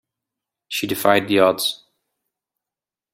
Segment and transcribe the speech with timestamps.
[0.67, 1.83] She's defied the odds.